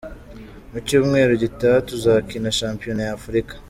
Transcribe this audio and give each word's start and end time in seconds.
Mu 0.71 0.79
cyumweru 0.87 1.31
gitaha 1.43 1.77
tuzakina 1.89 2.55
shampiyona 2.59 3.01
ya 3.03 3.13
Africa. 3.17 3.53